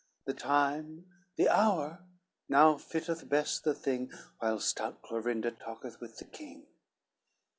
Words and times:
The 0.25 0.33
time, 0.33 1.05
the 1.35 1.47
hour 1.47 2.03
now 2.49 2.75
fitteth 2.75 3.29
best 3.29 3.63
the 3.63 3.75
thing, 3.75 4.11
While 4.39 4.59
stout 4.59 5.03
Clorinda 5.03 5.51
talketh 5.51 6.01
with 6.01 6.17
the 6.17 6.25
king." 6.25 6.65